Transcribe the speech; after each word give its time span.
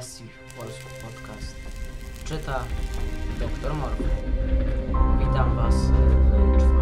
Messi 0.00 0.24
Polski 0.56 0.84
Podcast. 1.02 1.54
Czyta 2.24 2.64
doktor 3.40 3.74
Morgan. 3.74 4.10
Witam 5.18 5.56
Was 5.56 5.74
w 5.74 6.58
czwartym 6.58 6.79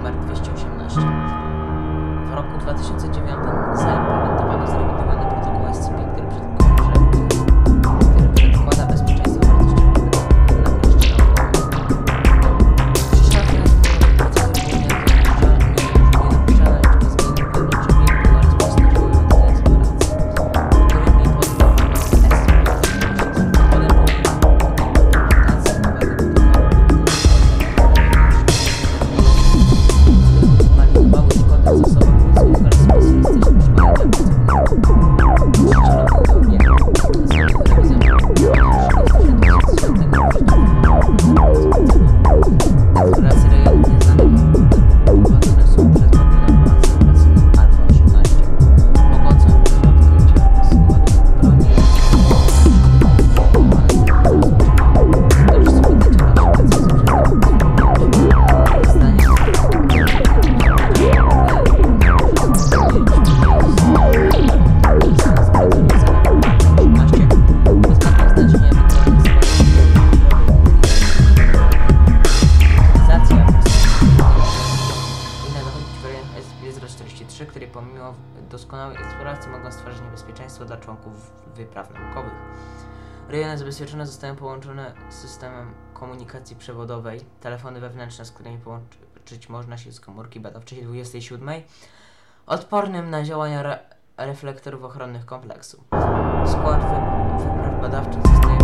numer 0.00 0.14
218. 0.14 1.00
W 2.26 2.34
roku 2.34 2.58
2009 2.58 3.38
zajmowałem 3.72 4.19
33, 77.14 77.46
które 77.46 77.66
pomimo 77.66 78.14
doskonałej 78.50 78.96
eksploracji 78.96 79.50
mogą 79.50 79.72
stwarzać 79.72 80.00
niebezpieczeństwo 80.00 80.64
dla 80.64 80.76
członków 80.76 81.32
wypraw 81.54 81.94
naukowych. 81.94 82.32
Rejony 83.28 83.58
zabezpieczone 83.58 84.06
zostają 84.06 84.36
połączone 84.36 84.92
z 85.10 85.14
systemem 85.14 85.74
komunikacji 85.94 86.56
przewodowej, 86.56 87.20
telefony 87.40 87.80
wewnętrzne, 87.80 88.24
z 88.24 88.32
którymi 88.32 88.58
połączyć 88.58 89.48
można 89.48 89.78
się 89.78 89.92
z 89.92 90.00
komórki 90.00 90.40
badawczej 90.40 90.82
27, 90.82 91.48
odpornym 92.46 93.10
na 93.10 93.22
działania 93.22 93.60
re 93.60 93.78
reflektorów 94.16 94.84
ochronnych 94.84 95.26
kompleksu. 95.26 95.84
Skład 96.46 96.80
wy 96.80 97.44
wypraw 97.44 97.80
badawczych 97.80 98.22
zostaje 98.26 98.59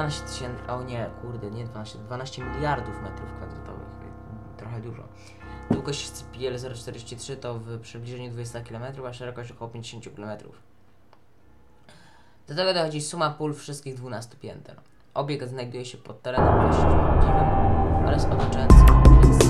wynosi 0.00 0.22
około 0.22 0.22
12 0.22 0.22
tysięcy, 0.22 0.72
o 0.72 0.82
nie, 0.82 1.10
kurde, 1.22 1.50
nie 1.50 1.64
12, 1.64 1.98
12 1.98 2.44
miliardów 2.44 3.02
metrów 3.02 3.32
kwadratowych, 3.32 3.88
trochę 4.56 4.80
dużo. 4.80 5.02
Długość 5.70 6.10
CPL 6.10 6.74
043 6.74 7.36
to 7.36 7.54
w 7.54 7.80
przybliżeniu 7.80 8.30
20 8.30 8.60
km, 8.60 8.82
a 9.08 9.12
szerokość 9.12 9.52
około 9.52 9.70
50 9.70 10.16
km. 10.16 10.38
Do 12.48 12.54
tego 12.54 12.74
dochodzi 12.74 13.00
suma 13.00 13.30
pól 13.30 13.54
wszystkich 13.54 13.94
12 13.94 14.36
pięter. 14.36 14.80
Obiekt 15.14 15.48
znajduje 15.48 15.84
się 15.84 15.98
pod 15.98 16.22
terenem 16.22 16.60
właściwym 16.60 17.00
oraz 18.06 18.24
otaczającym 18.24 19.49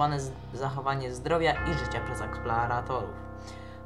zachowane 0.00 0.20
zachowanie 0.54 1.14
zdrowia 1.14 1.52
i 1.52 1.74
życia 1.74 2.00
przez 2.04 2.20
eksploratorów. 2.20 3.10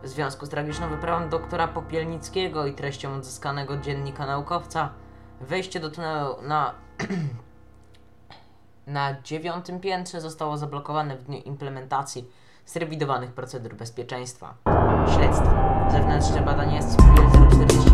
W 0.03 0.09
związku 0.09 0.47
z 0.47 0.49
tragiczną 0.49 0.89
wyprawą 0.89 1.29
doktora 1.29 1.69
Popielnickiego 1.69 2.67
i 2.67 2.75
treścią 2.75 3.15
odzyskanego 3.15 3.77
dziennika 3.77 4.27
naukowca, 4.27 4.91
wejście 5.41 5.81
do 5.81 5.91
tunelu 5.91 6.37
na, 6.43 6.75
na 8.87 9.23
dziewiątym 9.23 9.81
piętrze 9.81 10.21
zostało 10.21 10.57
zablokowane 10.57 11.17
w 11.17 11.23
dniu 11.23 11.39
implementacji 11.39 12.31
zrewidowanych 12.67 13.33
procedur 13.33 13.75
bezpieczeństwa. 13.75 14.55
Śledztwo. 15.15 15.51
Zewnętrzne 15.91 16.43
badanie 16.43 16.77
jest 16.77 16.97
040 17.69 17.94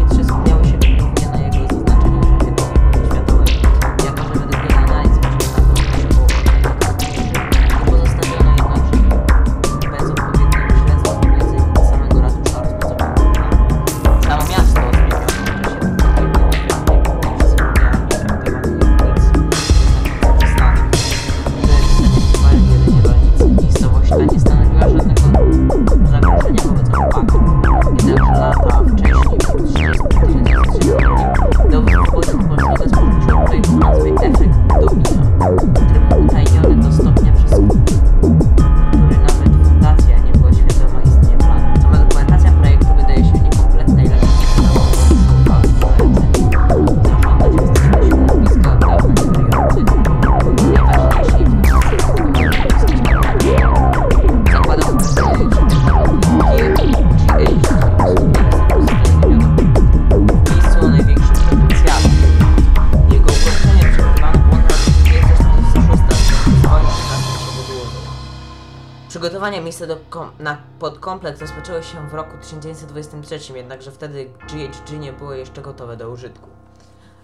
Przygotowania 69.21 69.61
miejsca 69.61 69.87
do 69.87 69.97
kom- 70.11 70.31
na 70.39 70.59
podkompleks 70.79 71.41
rozpoczęły 71.41 71.83
się 71.83 72.09
w 72.09 72.15
roku 72.15 72.37
1923, 72.39 73.57
jednakże 73.57 73.91
wtedy 73.91 74.31
GHG 74.49 74.99
nie 74.99 75.13
było 75.13 75.33
jeszcze 75.33 75.63
gotowe 75.63 75.97
do 75.97 76.11
użytku. 76.11 76.49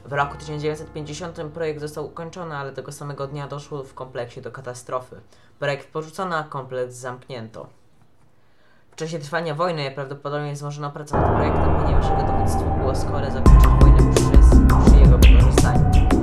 W 0.05 0.13
roku 0.13 0.37
1950 0.39 1.51
projekt 1.55 1.81
został 1.81 2.07
ukończony, 2.07 2.57
ale 2.57 2.73
tego 2.73 2.93
samego 2.93 3.27
dnia 3.27 3.49
doszło 3.49 3.83
w 3.83 3.95
kompleksie 3.95 4.41
do 4.41 4.53
katastrofy. 4.53 5.21
Projekt 5.59 5.93
porzucono, 5.93 6.37
a 6.37 6.43
kompleks 6.43 6.95
zamknięto. 6.95 7.67
W 8.91 8.97
czasie 8.97 9.19
trwania 9.19 9.55
wojny 9.55 9.91
prawdopodobnie 9.91 10.57
złożono 10.57 10.91
pracę 10.91 11.17
nad 11.17 11.37
projektem, 11.37 11.77
ponieważ 11.77 12.11
jego 12.11 12.33
dowództwo 12.33 12.65
było 12.79 12.95
skore 12.95 13.31
zakończyć 13.31 13.71
wojnę 13.81 14.15
przez, 14.15 14.51
przy 14.87 15.01
jego 15.01 15.19
wykorzystaniu. 15.19 16.16